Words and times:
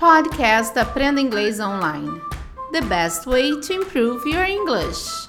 Podcast 0.00 0.78
Aprenda 0.78 1.20
Inglês 1.20 1.60
Online. 1.60 2.22
The 2.72 2.80
best 2.80 3.26
way 3.26 3.60
to 3.60 3.72
improve 3.74 4.26
your 4.26 4.46
English. 4.46 5.28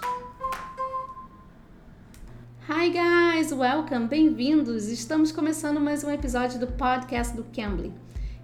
Hi 2.69 2.87
guys, 2.87 3.51
welcome, 3.51 4.07
bem-vindos. 4.07 4.87
Estamos 4.87 5.33
começando 5.33 5.81
mais 5.81 6.05
um 6.05 6.09
episódio 6.09 6.57
do 6.57 6.67
podcast 6.67 7.35
do 7.35 7.43
Cambly, 7.53 7.93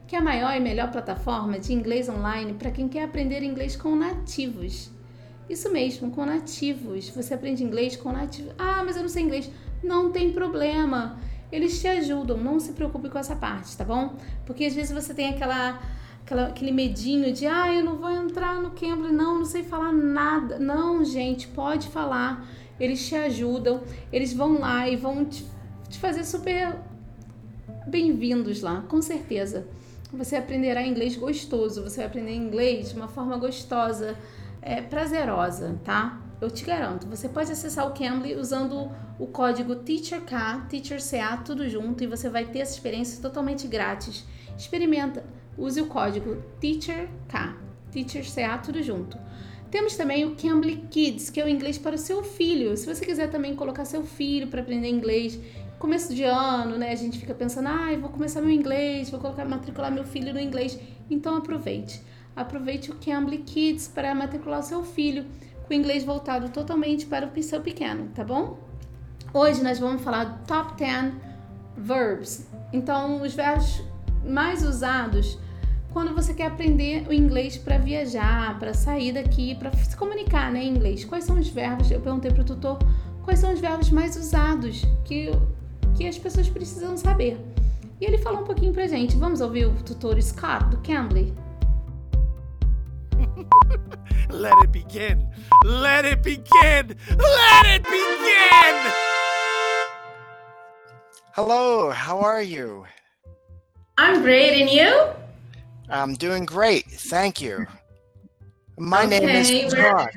que 0.05 0.17
é 0.17 0.19
a 0.19 0.21
maior 0.21 0.53
e 0.53 0.59
melhor 0.59 0.91
plataforma 0.91 1.58
de 1.60 1.71
inglês 1.71 2.10
online 2.10 2.55
para 2.55 2.71
quem 2.71 2.89
quer 2.89 3.03
aprender 3.05 3.41
inglês 3.41 3.78
com 3.78 3.96
nativos. 3.96 4.91
Isso 5.49 5.71
mesmo, 5.71 6.12
com 6.12 6.25
nativos. 6.25 7.07
Você 7.07 7.35
aprende 7.35 7.63
inglês 7.63 7.96
com 7.96 8.12
nativos. 8.12 8.51
Ah, 8.57 8.83
mas 8.85 8.97
eu 8.97 9.03
não 9.03 9.09
sei 9.09 9.23
inglês. 9.23 9.49
Não 9.81 10.12
tem 10.12 10.33
problema. 10.33 11.17
Eles 11.49 11.79
te 11.79 11.87
ajudam. 11.87 12.37
Não 12.37 12.59
se 12.59 12.73
preocupe 12.73 13.09
com 13.09 13.17
essa 13.17 13.35
parte, 13.35 13.78
tá 13.78 13.85
bom? 13.85 14.17
Porque 14.46 14.65
às 14.65 14.75
vezes 14.75 14.91
você 14.91 15.13
tem 15.13 15.29
aquela, 15.29 15.79
aquela 16.27 16.48
aquele 16.48 16.73
medinho 16.73 17.31
de, 17.31 17.47
ah, 17.47 17.73
eu 17.73 17.81
não 17.85 17.95
vou 17.95 18.11
entrar 18.11 18.55
no 18.55 18.71
Cambridge, 18.71 19.13
não, 19.13 19.38
não 19.38 19.45
sei 19.45 19.63
falar 19.63 19.93
nada. 19.93 20.59
Não, 20.59 21.03
gente, 21.05 21.47
pode 21.47 21.88
falar. 21.88 22.45
Eles 22.77 23.07
te 23.07 23.15
ajudam. 23.15 23.81
Eles 24.11 24.33
vão 24.33 24.59
lá 24.59 24.89
e 24.89 24.97
vão 24.97 25.23
te, 25.23 25.45
te 25.89 25.97
fazer 25.97 26.25
super 26.25 26.77
bem-vindos 27.88 28.61
lá, 28.61 28.81
com 28.89 29.02
certeza. 29.02 29.67
Você 30.11 30.35
aprenderá 30.35 30.85
inglês 30.85 31.16
gostoso. 31.16 31.81
Você 31.81 31.97
vai 31.97 32.07
aprender 32.07 32.35
inglês 32.35 32.89
de 32.89 32.97
uma 32.97 33.07
forma 33.07 33.38
gostosa 33.38 34.17
é, 34.61 34.81
prazerosa, 34.81 35.80
tá? 35.85 36.21
Eu 36.41 36.52
te 36.52 36.66
garanto. 36.66 37.07
Você 37.07 37.30
pode 37.30 37.53
acessar 37.53 37.88
o 37.88 37.94
Cambly 37.94 38.35
usando 38.35 38.91
o 39.17 39.27
código 39.27 39.77
TEACHERK, 39.77 40.67
TEACHERCA, 40.69 41.38
tudo 41.45 41.69
junto, 41.69 42.03
e 42.03 42.07
você 42.07 42.30
vai 42.30 42.45
ter 42.45 42.59
essa 42.59 42.73
experiência 42.73 43.21
totalmente 43.21 43.66
grátis. 43.66 44.25
Experimenta. 44.57 45.23
Use 45.57 45.81
o 45.81 45.88
código 45.88 46.38
TEACHERK, 46.59 47.09
TEACHERCA, 47.91 48.57
tudo 48.59 48.81
junto. 48.84 49.17
Temos 49.72 49.97
também 49.97 50.23
o 50.23 50.36
Cambly 50.36 50.86
Kids, 50.89 51.30
que 51.30 51.41
é 51.41 51.45
o 51.45 51.50
inglês 51.50 51.77
para 51.77 51.95
o 51.95 52.00
seu 52.00 52.23
filho. 52.23 52.77
Se 52.77 52.86
você 52.86 53.05
quiser 53.05 53.30
também 53.30 53.55
colocar 53.55 53.83
seu 53.85 54.03
filho 54.03 54.47
para 54.47 54.61
aprender 54.61 54.88
inglês, 54.88 55.39
começo 55.78 56.13
de 56.13 56.23
ano, 56.23 56.78
né? 56.78 56.91
A 56.91 56.95
gente 56.95 57.19
fica 57.19 57.33
pensando, 57.33 57.67
ah, 57.67 57.97
vou 58.00 58.09
começar 58.09 58.41
meu 58.41 58.52
inglês, 58.52 59.09
vou 59.09 59.19
colocar, 59.19 59.44
matricular 59.45 59.91
meu 59.91 60.05
filho 60.05 60.33
no 60.33 60.39
inglês. 60.39 60.80
Então 61.09 61.35
aproveite 61.35 62.02
aproveite 62.38 62.91
o 62.91 62.95
Cambly 62.95 63.39
Kids 63.39 63.88
para 63.88 64.13
matricular 64.13 64.61
seu 64.61 64.83
filho 64.83 65.25
com 65.66 65.73
inglês 65.73 66.05
voltado 66.05 66.50
totalmente 66.50 67.08
para 67.08 67.28
o 67.28 67.44
seu 67.44 67.59
pequeno, 67.59 68.09
tá 68.13 68.23
bom? 68.23 68.59
Hoje 69.33 69.61
nós 69.61 69.80
vamos 69.80 70.02
falar 70.03 70.44
top 70.47 70.78
10 70.78 71.13
verbs. 71.75 72.47
Então, 72.72 73.22
os 73.22 73.33
verbos 73.33 73.83
mais 74.23 74.63
usados 74.63 75.38
quando 75.91 76.13
você 76.13 76.33
quer 76.33 76.47
aprender 76.47 77.07
o 77.07 77.13
inglês 77.13 77.57
para 77.57 77.77
viajar, 77.77 78.57
para 78.59 78.73
sair 78.73 79.13
daqui, 79.13 79.55
para 79.55 79.71
se 79.71 79.95
comunicar 79.95 80.52
né, 80.52 80.63
em 80.63 80.69
inglês. 80.69 81.05
Quais 81.05 81.23
são 81.23 81.39
os 81.39 81.47
verbos? 81.47 81.89
Eu 81.89 82.02
perguntei 82.02 82.31
para 82.31 82.41
o 82.41 82.45
tutor 82.45 82.77
quais 83.23 83.39
são 83.39 83.53
os 83.53 83.59
verbos 83.59 83.89
mais 83.89 84.16
usados 84.16 84.83
que, 85.05 85.31
que 85.95 86.07
as 86.07 86.17
pessoas 86.17 86.49
precisam 86.49 86.95
saber. 86.97 87.38
E 87.99 88.05
ele 88.05 88.17
falou 88.17 88.41
um 88.41 88.45
pouquinho 88.45 88.73
para 88.73 88.88
gente. 88.88 89.17
Vamos 89.17 89.41
ouvir 89.41 89.66
o 89.66 89.73
tutor 89.83 90.21
Scott 90.21 90.66
do 90.66 90.77
Cambly? 90.77 91.33
Let 94.29 94.53
it 94.61 94.72
begin. 94.72 95.27
Let 95.66 96.05
it 96.05 96.22
begin. 96.22 96.95
Let 97.09 97.66
it 97.66 97.83
begin. 97.83 99.07
Hello, 101.31 101.91
how 101.91 102.19
are 102.19 102.41
you? 102.41 102.85
I'm 103.97 104.22
great, 104.22 104.61
and 104.61 104.69
you? 104.69 105.27
I'm 105.89 106.16
doing 106.16 106.45
great, 106.45 106.85
thank 106.85 107.41
you. 107.41 107.66
My 108.77 109.05
okay, 109.05 109.19
name 109.19 109.30
is 109.30 109.71
Scott. 109.71 110.11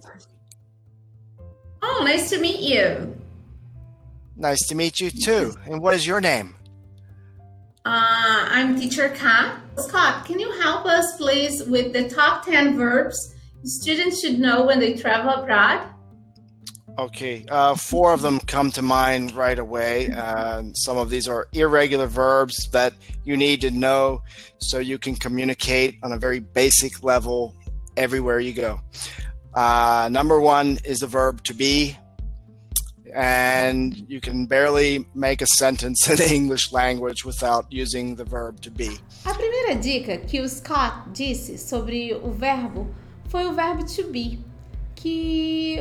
Oh, 1.82 2.02
nice 2.04 2.28
to 2.30 2.38
meet 2.38 2.60
you. 2.60 3.16
Nice 4.36 4.66
to 4.68 4.74
meet 4.74 5.00
you 5.00 5.10
too. 5.10 5.54
And 5.66 5.80
what 5.80 5.94
is 5.94 6.06
your 6.06 6.20
name? 6.20 6.54
Uh, 7.84 8.46
I'm 8.50 8.78
teacher 8.78 9.08
Kat. 9.10 9.60
Scott, 9.78 10.26
can 10.26 10.38
you 10.38 10.52
help 10.60 10.84
us 10.84 11.16
please 11.16 11.62
with 11.64 11.92
the 11.92 12.08
top 12.08 12.44
10 12.44 12.76
verbs 12.76 13.34
students 13.64 14.20
should 14.20 14.38
know 14.38 14.66
when 14.66 14.80
they 14.80 14.94
travel 14.94 15.30
abroad? 15.30 15.86
Okay, 17.00 17.46
uh, 17.48 17.74
four 17.76 18.12
of 18.12 18.20
them 18.20 18.38
come 18.40 18.70
to 18.72 18.82
mind 18.82 19.32
right 19.32 19.58
away. 19.58 20.10
Uh, 20.10 20.64
some 20.74 20.98
of 20.98 21.08
these 21.08 21.26
are 21.26 21.48
irregular 21.54 22.06
verbs 22.06 22.68
that 22.72 22.92
you 23.24 23.38
need 23.38 23.62
to 23.62 23.70
know 23.70 24.22
so 24.58 24.78
you 24.80 24.98
can 24.98 25.16
communicate 25.16 25.96
on 26.02 26.12
a 26.12 26.18
very 26.18 26.40
basic 26.40 27.02
level 27.02 27.54
everywhere 27.96 28.38
you 28.38 28.52
go. 28.52 28.82
Uh, 29.54 30.10
number 30.12 30.40
one 30.40 30.76
is 30.84 30.98
the 30.98 31.06
verb 31.06 31.42
to 31.44 31.54
be 31.54 31.96
and 33.14 34.04
you 34.06 34.20
can 34.20 34.44
barely 34.44 35.06
make 35.14 35.40
a 35.40 35.46
sentence 35.46 36.06
in 36.10 36.16
the 36.16 36.30
English 36.30 36.70
language 36.70 37.24
without 37.24 37.64
using 37.72 38.14
the 38.14 38.24
verb 38.24 38.60
to 38.60 38.70
be. 38.70 38.98
A 39.24 39.32
primeira 39.32 39.74
dica 39.80 40.18
que 40.18 40.42
o 40.42 40.46
Scott 40.46 41.14
disse 41.14 41.56
sobre 41.56 42.12
o 42.12 42.30
verbo 42.30 42.94
foi 43.30 43.46
o 43.46 43.54
verbo 43.54 43.84
to 43.84 44.04
be, 44.10 44.38
que 45.00 45.76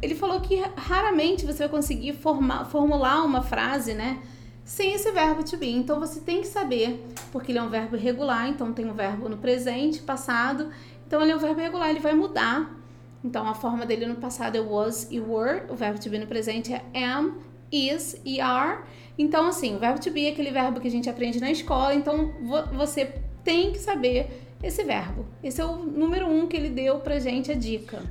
ele 0.00 0.14
falou 0.14 0.40
que 0.40 0.56
raramente 0.76 1.44
você 1.44 1.58
vai 1.58 1.68
conseguir 1.68 2.14
formar, 2.14 2.64
formular 2.66 3.22
uma 3.22 3.42
frase, 3.42 3.94
né, 3.94 4.20
sem 4.64 4.94
esse 4.94 5.10
verbo 5.12 5.44
to 5.44 5.56
be. 5.56 5.70
Então 5.70 6.00
você 6.00 6.20
tem 6.20 6.40
que 6.40 6.46
saber, 6.46 7.04
porque 7.30 7.52
ele 7.52 7.58
é 7.58 7.62
um 7.62 7.68
verbo 7.68 7.96
regular, 7.96 8.48
então 8.48 8.72
tem 8.72 8.86
um 8.86 8.94
verbo 8.94 9.28
no 9.28 9.36
presente, 9.36 10.00
passado. 10.00 10.70
Então 11.06 11.20
ele 11.20 11.32
é 11.32 11.36
um 11.36 11.38
verbo 11.38 11.60
regular, 11.60 11.90
ele 11.90 12.00
vai 12.00 12.14
mudar 12.14 12.82
então, 13.24 13.48
a 13.48 13.54
forma 13.54 13.86
dele 13.86 14.04
no 14.04 14.16
passado 14.16 14.56
é 14.56 14.60
was 14.60 15.08
e 15.10 15.18
were, 15.18 15.62
o 15.70 15.74
verbo 15.74 15.98
to 15.98 16.10
be 16.10 16.18
no 16.18 16.26
presente 16.26 16.74
é 16.74 16.82
am, 16.94 17.38
is 17.72 18.20
e 18.22 18.38
are. 18.38 18.82
Então, 19.16 19.46
assim, 19.46 19.74
o 19.74 19.78
verbo 19.78 19.98
to 19.98 20.10
be 20.10 20.26
é 20.26 20.30
aquele 20.30 20.50
verbo 20.50 20.78
que 20.78 20.86
a 20.86 20.90
gente 20.90 21.08
aprende 21.08 21.40
na 21.40 21.50
escola, 21.50 21.94
então 21.94 22.34
você 22.74 23.14
tem 23.42 23.72
que 23.72 23.78
saber 23.78 24.42
esse 24.62 24.84
verbo. 24.84 25.24
Esse 25.42 25.60
é 25.60 25.64
o 25.64 25.76
número 25.76 26.26
um 26.26 26.46
que 26.46 26.54
ele 26.54 26.68
deu 26.68 26.98
pra 26.98 27.18
gente, 27.18 27.50
a 27.50 27.54
dica. 27.54 28.02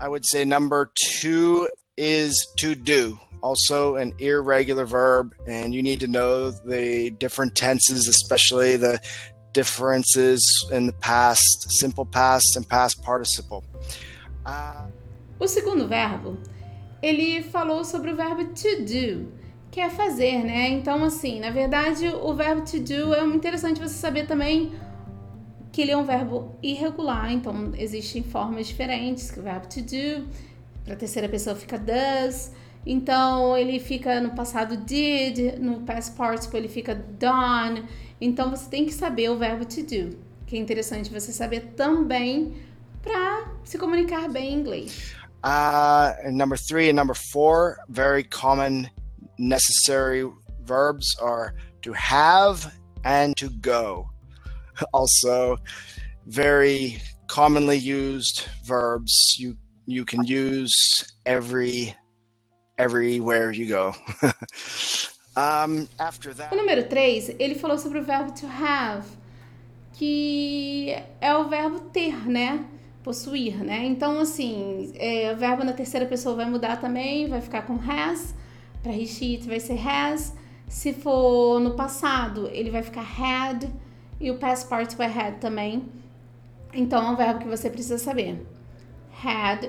I 0.00 0.08
would 0.08 0.24
say 0.24 0.44
number 0.44 0.90
two 0.94 1.68
is 1.96 2.46
to 2.58 2.74
do. 2.74 3.18
Also, 3.42 3.96
an 3.96 4.14
irregular 4.18 4.86
verb, 4.86 5.34
and 5.46 5.74
you 5.74 5.82
need 5.82 6.00
to 6.00 6.06
know 6.06 6.50
the 6.50 7.10
different 7.18 7.54
tenses, 7.54 8.08
especially 8.08 8.76
the 8.76 8.98
differences 9.52 10.42
in 10.72 10.86
the 10.86 10.94
past, 10.94 11.70
simple 11.70 12.06
past 12.06 12.56
and 12.56 12.68
past 12.68 13.02
participle. 13.02 13.62
O 15.38 15.46
segundo 15.46 15.86
verbo, 15.86 16.38
ele 17.02 17.42
falou 17.42 17.84
sobre 17.84 18.10
o 18.10 18.16
verbo 18.16 18.44
to 18.54 18.84
do, 18.84 19.32
que 19.70 19.80
é 19.80 19.90
fazer, 19.90 20.42
né? 20.42 20.70
Então, 20.70 21.04
assim, 21.04 21.38
na 21.38 21.50
verdade, 21.50 22.08
o 22.08 22.34
verbo 22.34 22.62
to 22.62 22.80
do 22.80 23.14
é 23.14 23.24
interessante 23.26 23.78
você 23.80 23.94
saber 23.94 24.26
também 24.26 24.72
que 25.74 25.82
ele 25.82 25.90
é 25.90 25.96
um 25.96 26.04
verbo 26.04 26.56
irregular, 26.62 27.32
então 27.32 27.72
existem 27.76 28.22
formas 28.22 28.68
diferentes 28.68 29.28
que 29.28 29.40
o 29.40 29.42
verbo 29.42 29.66
to 29.66 29.82
do, 29.82 30.28
para 30.84 30.94
a 30.94 30.96
terceira 30.96 31.28
pessoa 31.28 31.56
fica 31.56 31.76
does, 31.76 32.52
então 32.86 33.58
ele 33.58 33.80
fica 33.80 34.20
no 34.20 34.36
passado 34.36 34.76
did, 34.76 35.58
no 35.58 35.80
past 35.80 36.12
participle 36.12 36.60
ele 36.60 36.68
fica 36.68 36.94
done, 36.94 37.88
então 38.20 38.50
você 38.50 38.70
tem 38.70 38.86
que 38.86 38.94
saber 38.94 39.28
o 39.30 39.36
verbo 39.36 39.64
to 39.64 39.82
do, 39.82 40.16
que 40.46 40.54
é 40.54 40.60
interessante 40.60 41.10
você 41.10 41.32
saber 41.32 41.72
também 41.74 42.54
para 43.02 43.50
se 43.64 43.76
comunicar 43.76 44.28
bem 44.28 44.52
em 44.54 44.60
inglês. 44.60 45.12
Uh, 45.42 46.30
number 46.30 46.56
three 46.56 46.88
and 46.88 46.94
number 46.94 47.16
four, 47.32 47.78
very 47.88 48.22
common 48.22 48.88
necessary 49.40 50.24
verbs 50.64 51.16
are 51.20 51.52
to 51.82 51.92
have 51.92 52.70
and 53.04 53.34
to 53.34 53.50
go. 53.60 54.13
Also, 54.92 55.56
very 56.26 57.00
commonly 57.26 57.76
used 57.76 58.46
verbs 58.64 59.36
you 59.38 59.56
you 59.86 60.04
can 60.04 60.24
use 60.24 60.74
every 61.26 61.94
everywhere 62.78 63.52
you 63.52 63.68
go. 63.68 63.94
um, 65.36 65.88
after 65.98 66.34
that. 66.34 66.52
O 66.52 66.56
número 66.56 66.88
3, 66.88 67.36
ele 67.38 67.54
falou 67.54 67.78
sobre 67.78 67.98
o 67.98 68.04
verbo 68.04 68.32
to 68.32 68.46
have, 68.46 69.06
que 69.92 70.96
é 71.20 71.36
o 71.36 71.48
verbo 71.48 71.80
ter, 71.90 72.28
né? 72.28 72.64
possuir, 73.04 73.62
né? 73.62 73.84
Então, 73.84 74.18
assim, 74.18 74.92
é, 74.96 75.30
o 75.32 75.36
verbo 75.36 75.62
na 75.62 75.74
terceira 75.74 76.06
pessoa 76.06 76.34
vai 76.34 76.48
mudar 76.48 76.80
também, 76.80 77.28
vai 77.28 77.42
ficar 77.42 77.62
com 77.62 77.74
has. 77.74 78.34
Para 78.82 78.92
he, 78.92 79.38
vai 79.46 79.60
ser 79.60 79.78
has. 79.86 80.34
Se 80.66 80.94
for 80.94 81.60
no 81.60 81.74
passado, 81.74 82.48
ele 82.50 82.70
vai 82.70 82.82
ficar 82.82 83.02
had. 83.02 83.68
E 84.24 84.30
o 84.30 84.38
past 84.38 84.68
participle 84.68 85.04
é 85.04 85.08
had 85.10 85.38
também. 85.38 85.86
Então, 86.72 87.06
é 87.06 87.10
um 87.10 87.14
verbo 87.14 87.40
que 87.40 87.46
você 87.46 87.68
precisa 87.68 87.98
saber. 87.98 88.42
Had, 89.22 89.68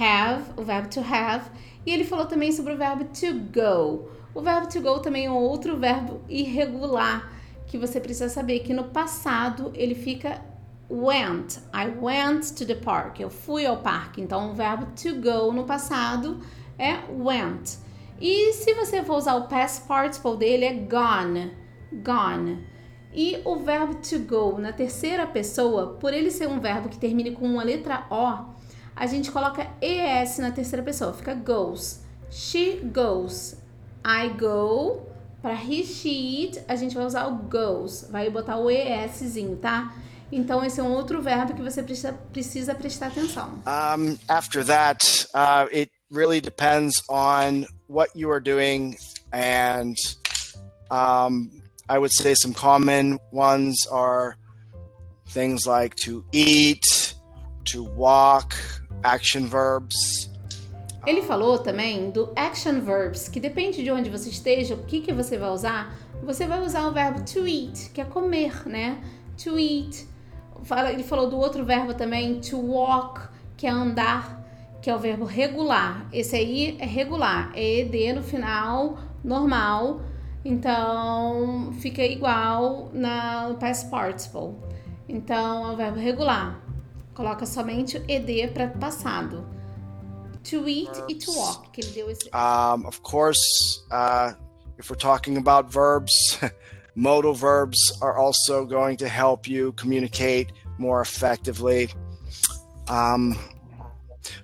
have, 0.00 0.44
o 0.56 0.62
verbo 0.62 0.88
to 0.88 1.00
have. 1.00 1.50
E 1.84 1.90
ele 1.90 2.02
falou 2.02 2.24
também 2.24 2.50
sobre 2.52 2.72
o 2.72 2.78
verbo 2.78 3.04
to 3.04 3.34
go. 3.52 4.08
O 4.34 4.40
verbo 4.40 4.66
to 4.66 4.80
go 4.80 4.98
também 5.00 5.26
é 5.26 5.30
outro 5.30 5.76
verbo 5.76 6.22
irregular 6.26 7.30
que 7.66 7.76
você 7.76 8.00
precisa 8.00 8.30
saber 8.30 8.60
que 8.60 8.72
no 8.72 8.84
passado 8.84 9.70
ele 9.74 9.94
fica 9.94 10.40
went. 10.88 11.58
I 11.74 11.88
went 12.00 12.54
to 12.56 12.64
the 12.64 12.76
park. 12.76 13.20
Eu 13.20 13.28
fui 13.28 13.66
ao 13.66 13.76
parque. 13.76 14.22
Então 14.22 14.52
o 14.52 14.54
verbo 14.54 14.86
to 14.96 15.20
go 15.20 15.52
no 15.52 15.64
passado 15.64 16.40
é 16.78 16.94
went. 17.10 17.76
E 18.18 18.54
se 18.54 18.72
você 18.72 19.02
for 19.02 19.18
usar 19.18 19.34
o 19.34 19.48
past 19.48 19.86
participle 19.86 20.38
dele 20.38 20.64
é 20.64 20.72
gone. 20.72 21.54
Gone. 21.92 22.74
E 23.16 23.40
o 23.46 23.56
verbo 23.56 23.94
to 23.94 24.18
go 24.18 24.58
na 24.58 24.74
terceira 24.74 25.26
pessoa, 25.26 25.94
por 25.94 26.12
ele 26.12 26.30
ser 26.30 26.48
um 26.48 26.60
verbo 26.60 26.90
que 26.90 26.98
termine 26.98 27.32
com 27.32 27.46
uma 27.46 27.64
letra 27.64 28.06
O, 28.10 28.54
a 28.94 29.06
gente 29.06 29.30
coloca 29.30 29.66
ES 29.80 30.36
na 30.36 30.50
terceira 30.50 30.82
pessoa, 30.82 31.14
fica 31.14 31.34
goes. 31.34 32.02
She 32.30 32.78
goes. 32.84 33.56
I 34.04 34.28
go. 34.38 35.06
Para 35.40 35.54
he, 35.54 35.82
she, 35.82 36.44
it, 36.44 36.62
a 36.68 36.76
gente 36.76 36.94
vai 36.94 37.06
usar 37.06 37.26
o 37.26 37.36
goes. 37.36 38.06
Vai 38.10 38.28
botar 38.28 38.58
o 38.58 38.70
ESzinho, 38.70 39.56
tá? 39.56 39.94
Então, 40.30 40.62
esse 40.62 40.80
é 40.80 40.82
um 40.82 40.92
outro 40.92 41.22
verbo 41.22 41.54
que 41.54 41.62
você 41.62 41.82
precisa, 41.82 42.12
precisa 42.12 42.74
prestar 42.74 43.06
atenção. 43.06 43.48
Um, 43.66 44.18
after 44.28 44.62
that, 44.66 45.26
uh, 45.34 45.68
it 45.72 45.90
really 46.10 46.40
depends 46.40 47.02
on 47.08 47.64
what 47.88 48.10
you 48.14 48.30
are 48.30 48.42
doing 48.42 48.96
and 49.32 49.94
um, 50.90 51.48
I 51.88 51.98
would 51.98 52.12
say 52.12 52.34
some 52.34 52.52
common 52.52 53.18
ones 53.32 53.86
are 53.90 54.36
things 55.28 55.66
like 55.66 55.94
to 55.96 56.24
eat, 56.32 57.14
to 57.66 57.84
walk, 57.84 58.54
action 59.04 59.46
verbs. 59.46 60.30
Ele 61.06 61.22
falou 61.22 61.58
também 61.58 62.10
do 62.10 62.32
action 62.34 62.80
verbs, 62.80 63.28
que 63.28 63.38
depende 63.38 63.84
de 63.84 63.90
onde 63.92 64.10
você 64.10 64.28
esteja, 64.28 64.74
o 64.74 64.82
que, 64.82 65.00
que 65.00 65.12
você 65.12 65.38
vai 65.38 65.50
usar. 65.50 65.96
Você 66.24 66.46
vai 66.46 66.60
usar 66.60 66.88
o 66.88 66.92
verbo 66.92 67.20
to 67.20 67.46
eat, 67.46 67.90
que 67.90 68.00
é 68.00 68.04
comer, 68.04 68.66
né? 68.66 69.00
To 69.44 69.56
eat. 69.56 70.08
Ele 70.92 71.04
falou 71.04 71.30
do 71.30 71.38
outro 71.38 71.64
verbo 71.64 71.94
também, 71.94 72.40
to 72.40 72.58
walk, 72.58 73.20
que 73.56 73.68
é 73.68 73.70
andar, 73.70 74.44
que 74.82 74.90
é 74.90 74.96
o 74.96 74.98
verbo 74.98 75.24
regular. 75.24 76.08
Esse 76.12 76.34
aí 76.34 76.76
é 76.80 76.86
regular, 76.86 77.52
é 77.54 77.80
ed 77.80 78.12
no 78.12 78.22
final, 78.22 78.98
normal. 79.22 80.00
Então, 80.46 81.72
fica 81.80 82.02
igual 82.02 82.88
na 82.92 83.52
past 83.58 83.90
participle. 83.90 84.54
Então, 85.08 85.68
é 85.68 85.72
o 85.72 85.76
verbo 85.76 85.98
regular. 85.98 86.62
Coloca 87.14 87.44
somente 87.44 87.98
o 87.98 88.04
ed 88.08 88.46
para 88.54 88.68
passado. 88.68 89.44
To 90.44 90.68
eat 90.68 90.92
e 91.08 91.16
to 91.16 91.32
walk, 91.32 91.70
que 91.70 91.80
ele 91.80 91.90
deu 91.90 92.08
esse. 92.08 92.30
Um, 92.32 92.86
of 92.86 93.00
course, 93.02 93.82
uh, 93.90 94.34
if 94.78 94.88
we're 94.88 94.96
talking 94.96 95.36
about 95.36 95.68
verbs, 95.68 96.38
modal 96.94 97.34
verbs 97.34 97.98
are 98.00 98.16
also 98.16 98.64
going 98.64 98.96
to 98.98 99.08
help 99.08 99.48
you 99.48 99.72
communicate 99.72 100.52
more 100.78 101.00
effectively. 101.00 101.88
Um, 102.88 103.36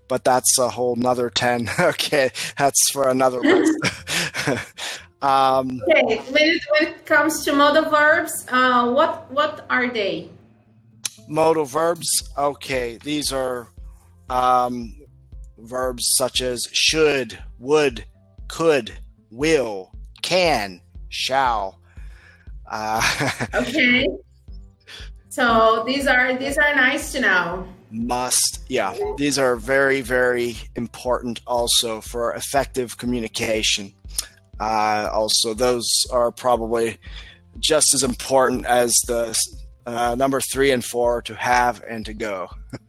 but 0.09 0.25
that's 0.25 0.59
a 0.59 0.69
whole 0.69 0.97
nother 0.97 1.31
10. 1.31 1.69
okay, 1.79 2.33
that's 2.59 2.91
for 2.91 3.09
another 3.09 3.41
one. 3.43 4.59
Um, 5.23 5.81
okay, 5.89 6.17
when 6.33 6.43
it, 6.51 6.63
when 6.69 6.89
it 6.89 7.07
comes 7.07 7.45
to 7.45 7.53
modal 7.53 7.89
verbs, 7.89 8.45
uh, 8.51 8.91
what 8.91 9.31
what 9.31 9.65
are 9.71 9.89
they? 9.89 10.29
Modal 11.29 11.65
verbs. 11.65 12.09
Okay, 12.37 12.99
these 13.05 13.33
are 13.33 13.69
um, 14.29 14.97
verbs 15.59 16.15
such 16.17 16.43
as 16.43 16.69
should, 16.73 17.39
would, 17.61 18.05
could, 18.49 18.93
will, 19.31 19.93
can, 20.23 20.81
shall. 21.09 21.79
Uh, 22.69 23.03
okay. 23.55 24.09
So 25.29 25.85
these 25.87 26.07
are 26.07 26.37
these 26.37 26.59
are 26.59 26.75
nice 26.75 27.13
to 27.13 27.21
know. 27.21 27.69
Must, 27.91 28.65
yeah. 28.69 28.97
These 29.17 29.39
are 29.39 29.55
very 29.57 30.01
very 30.01 30.57
important 30.75 31.41
also 31.47 32.01
for 32.01 32.35
effective 32.35 32.99
communication. 32.99 33.95
Uh, 34.63 35.11
also, 35.13 35.55
those 35.55 36.07
are 36.13 36.31
probably 36.31 36.97
just 37.59 37.95
as 37.95 38.05
important 38.05 38.65
as 38.67 38.93
the 39.09 39.37
uh, 39.87 40.15
number 40.15 40.41
three 40.53 40.71
and 40.71 40.85
four 40.85 41.21
to 41.21 41.35
have 41.35 41.83
and 41.91 42.07
to 42.07 42.15
go. 42.15 42.49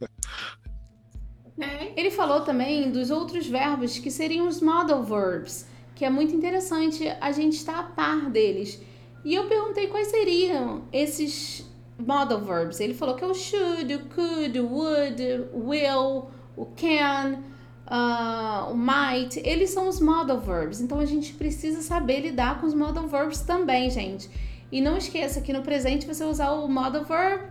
Ele 1.96 2.10
falou 2.10 2.40
também 2.42 2.92
dos 2.92 3.10
outros 3.10 3.46
verbos 3.46 3.98
que 3.98 4.10
seriam 4.10 4.46
os 4.46 4.60
modal 4.60 5.02
verbs, 5.02 5.66
que 5.96 6.04
é 6.04 6.10
muito 6.10 6.34
interessante 6.34 7.08
a 7.20 7.32
gente 7.32 7.56
estar 7.56 7.78
a 7.80 7.82
par 7.82 8.30
deles. 8.30 8.80
E 9.24 9.34
eu 9.34 9.48
perguntei 9.48 9.88
quais 9.88 10.08
seriam 10.08 10.84
esses 10.92 11.64
modal 11.98 12.40
verbs. 12.40 12.78
Ele 12.78 12.94
falou 12.94 13.16
que 13.16 13.24
é 13.24 13.26
o 13.26 13.34
should, 13.34 13.94
o 13.94 14.00
could, 14.06 14.60
o 14.60 14.66
would, 14.66 15.22
o 15.52 15.70
will, 15.70 16.30
o 16.56 16.66
can 16.76 17.42
uh, 17.86 18.72
o 18.72 18.76
might, 18.76 19.40
eles 19.44 19.70
são 19.70 19.88
os 19.88 20.00
modal 20.00 20.40
verbs. 20.40 20.80
Então 20.80 20.98
a 20.98 21.06
gente 21.06 21.32
precisa 21.34 21.82
saber 21.82 22.20
lidar 22.20 22.60
com 22.60 22.66
os 22.66 22.74
modal 22.74 23.06
verbs 23.06 23.40
também, 23.40 23.90
gente. 23.90 24.28
E 24.70 24.80
não 24.80 24.96
esqueça 24.96 25.40
que 25.40 25.52
no 25.52 25.62
presente 25.62 26.06
você 26.06 26.24
usar 26.24 26.50
o 26.52 26.68
modal 26.68 27.04
verb 27.04 27.44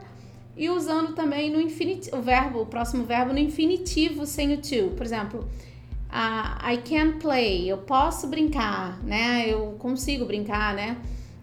e 0.56 0.70
usando 0.70 1.14
também 1.14 1.52
no 1.52 1.60
infinitivo, 1.60 2.18
o 2.18 2.22
verbo, 2.22 2.62
o 2.62 2.66
próximo 2.66 3.04
verbo 3.06 3.34
no 3.34 3.40
infinitivo 3.40 4.26
sem 4.26 4.54
o 4.54 4.58
to. 4.58 4.92
Por 4.96 5.06
exemplo, 5.06 5.48
uh, 6.10 6.72
I 6.72 6.78
can 6.78 7.20
play, 7.20 7.70
eu 7.72 7.78
posso 7.78 8.28
brincar, 8.28 9.02
né? 9.04 9.46
Eu 9.48 9.76
consigo 9.80 10.26
brincar, 10.26 10.74
né? 10.74 10.98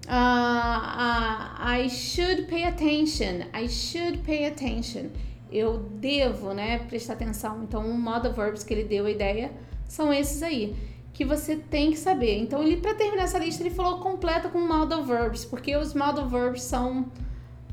Uh, 0.06 0.12
uh, 0.12 1.82
I 1.82 1.88
should 1.88 2.42
pay 2.42 2.64
attention. 2.64 3.46
I 3.54 3.68
should 3.68 4.18
pay 4.18 4.46
attention 4.46 5.10
eu 5.50 5.78
devo, 5.78 6.52
né, 6.52 6.78
prestar 6.78 7.14
atenção. 7.14 7.62
Então, 7.62 7.86
o 7.86 7.94
modal 7.98 8.32
verbs 8.32 8.62
que 8.62 8.72
ele 8.72 8.84
deu 8.84 9.06
a 9.06 9.10
ideia 9.10 9.52
são 9.88 10.12
esses 10.12 10.42
aí 10.42 10.76
que 11.12 11.24
você 11.24 11.56
tem 11.56 11.90
que 11.90 11.98
saber. 11.98 12.38
Então, 12.38 12.62
ele 12.62 12.76
para 12.76 12.94
terminar 12.94 13.24
essa 13.24 13.38
lista, 13.38 13.62
ele 13.62 13.74
falou 13.74 13.98
completa 14.00 14.48
com 14.48 14.60
modal 14.60 15.02
verbs, 15.02 15.44
porque 15.44 15.76
os 15.76 15.92
modal 15.92 16.28
verbs 16.28 16.62
são 16.62 17.10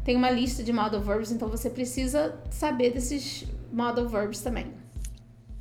tem 0.03 0.15
uma 0.15 0.29
lista 0.29 0.63
de 0.63 0.71
modal 0.71 1.01
verbs, 1.01 1.31
então 1.31 1.49
você 1.49 1.69
precisa 1.69 2.41
saber 2.49 2.91
desses 2.91 3.45
modal 3.73 4.07
verbs 4.07 4.41
também. 4.41 4.73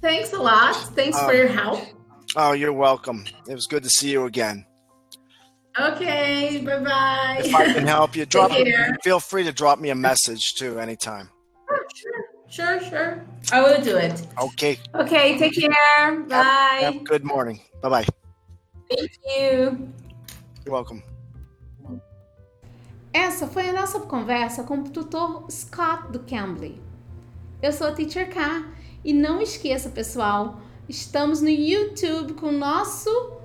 Thanks 0.01 0.33
a 0.33 0.39
lot. 0.39 0.95
Thanks 0.95 1.19
for 1.19 1.35
your 1.35 1.49
help. 1.49 1.81
Oh, 2.37 2.53
you're 2.53 2.73
welcome. 2.73 3.25
It 3.49 3.55
was 3.55 3.67
good 3.67 3.83
to 3.83 3.91
see 3.91 4.13
you 4.13 4.25
again. 4.25 4.65
Okay, 5.79 6.59
bye 6.65 6.79
bye. 6.79 7.41
If 7.45 7.55
I 7.55 7.73
can 7.73 7.87
help 7.87 8.15
you, 8.15 8.25
drop 8.31 8.53
feel 9.03 9.19
free 9.19 9.43
to 9.43 9.53
drop 9.53 9.81
me 9.81 9.91
a 9.91 9.97
message 9.97 10.55
too 10.55 10.79
anytime. 10.79 11.29
Sure, 12.49 12.81
sure. 12.81 13.23
I 13.53 13.61
will 13.61 13.83
do 13.83 13.97
it. 13.97 14.23
Okay. 14.41 14.79
Okay, 14.95 15.39
take 15.39 15.55
care. 15.55 16.21
Bye. 16.29 16.81
Have, 16.81 16.95
have 16.95 17.05
good 17.05 17.25
morning. 17.25 17.61
Bye 17.83 17.89
bye. 17.89 18.07
Thank 18.89 19.13
you. 19.25 19.93
You're 20.65 20.73
welcome. 20.73 21.03
Essa 23.13 23.47
foi 23.47 23.69
a 23.69 23.73
nossa 23.73 24.01
conversa 24.01 24.63
com 24.63 24.81
o 24.81 24.85
tutor 24.91 25.51
Scott 25.51 26.13
do 26.13 26.21
Cambly. 26.21 26.81
Eu 27.63 27.73
sou 27.73 27.87
a 27.87 27.93
Teacher 27.93 28.29
K 28.31 28.65
e 29.03 29.13
não 29.13 29.41
esqueça, 29.41 29.89
pessoal, 29.89 30.61
estamos 30.89 31.41
no 31.41 31.49
YouTube 31.49 32.35
com 32.35 32.49
o 32.49 32.53
nosso 32.53 33.36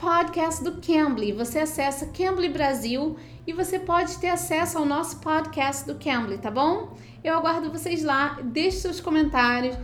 podcast 0.00 0.64
do 0.64 0.80
Cambly. 0.80 1.30
Você 1.32 1.58
acessa 1.58 2.06
Cambly 2.06 2.48
Brasil 2.48 3.18
e 3.46 3.52
você 3.52 3.78
pode 3.78 4.16
ter 4.16 4.28
acesso 4.28 4.78
ao 4.78 4.86
nosso 4.86 5.20
podcast 5.20 5.86
do 5.86 5.94
Cambly, 5.96 6.38
tá 6.38 6.50
bom? 6.50 6.96
Eu 7.22 7.36
aguardo 7.36 7.70
vocês 7.70 8.02
lá. 8.02 8.38
Deixe 8.42 8.78
seus 8.78 8.98
comentários. 8.98 9.76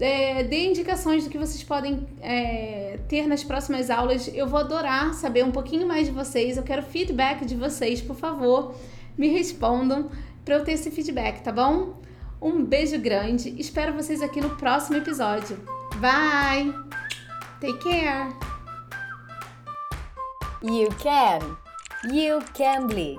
É, 0.00 0.42
dê 0.44 0.64
indicações 0.70 1.24
do 1.24 1.30
que 1.30 1.36
vocês 1.36 1.62
podem 1.62 2.08
é, 2.22 2.98
ter 3.06 3.26
nas 3.26 3.44
próximas 3.44 3.90
aulas. 3.90 4.30
Eu 4.32 4.48
vou 4.48 4.60
adorar 4.60 5.12
saber 5.12 5.44
um 5.44 5.52
pouquinho 5.52 5.86
mais 5.86 6.06
de 6.06 6.12
vocês. 6.12 6.56
Eu 6.56 6.62
quero 6.62 6.82
feedback 6.82 7.44
de 7.44 7.54
vocês, 7.54 8.00
por 8.00 8.16
favor. 8.16 8.74
Me 9.16 9.28
respondam 9.28 10.10
para 10.42 10.54
eu 10.54 10.64
ter 10.64 10.72
esse 10.72 10.90
feedback, 10.90 11.42
tá 11.42 11.52
bom? 11.52 12.00
Um 12.40 12.64
beijo 12.64 12.98
grande. 12.98 13.54
Espero 13.60 13.92
vocês 13.92 14.22
aqui 14.22 14.40
no 14.40 14.56
próximo 14.56 14.96
episódio. 14.96 15.58
Bye! 16.00 16.72
Take 17.60 17.78
care! 17.84 18.49
You 20.62 20.88
can! 20.98 21.56
You 22.12 22.42
can 22.52 22.86
be! 22.86 23.18